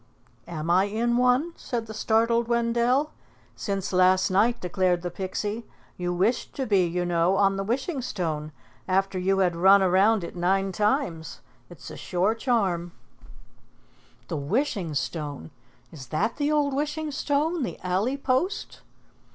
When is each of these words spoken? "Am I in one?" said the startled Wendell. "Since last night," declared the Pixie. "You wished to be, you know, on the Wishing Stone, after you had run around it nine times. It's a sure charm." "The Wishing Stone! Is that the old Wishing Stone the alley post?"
"Am 0.47 0.67
I 0.71 0.85
in 0.85 1.15
one?" 1.15 1.53
said 1.55 1.85
the 1.85 1.93
startled 1.93 2.47
Wendell. 2.47 3.11
"Since 3.55 3.93
last 3.93 4.31
night," 4.31 4.59
declared 4.59 5.03
the 5.03 5.11
Pixie. 5.11 5.63
"You 5.95 6.11
wished 6.11 6.55
to 6.55 6.65
be, 6.65 6.87
you 6.87 7.05
know, 7.05 7.35
on 7.35 7.55
the 7.55 7.63
Wishing 7.63 8.01
Stone, 8.01 8.51
after 8.87 9.19
you 9.19 9.37
had 9.45 9.55
run 9.55 9.83
around 9.83 10.23
it 10.23 10.35
nine 10.35 10.71
times. 10.71 11.41
It's 11.69 11.91
a 11.91 11.97
sure 11.97 12.33
charm." 12.33 12.93
"The 14.27 14.37
Wishing 14.37 14.95
Stone! 14.95 15.51
Is 15.91 16.07
that 16.07 16.37
the 16.37 16.51
old 16.51 16.73
Wishing 16.73 17.11
Stone 17.11 17.61
the 17.61 17.77
alley 17.85 18.17
post?" 18.17 18.81